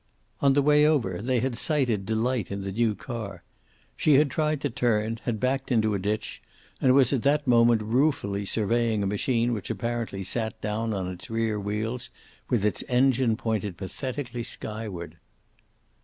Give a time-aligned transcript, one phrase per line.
[0.41, 3.43] On the way over they had sighted Delight in the new car.
[3.95, 6.41] She had tried to turn, had backed into a ditch
[6.81, 11.07] and was at that moment ruefully surveying a machine which had apparently sat down on
[11.07, 12.09] its rear wheels
[12.49, 15.17] with its engine pointed pathetically skyward.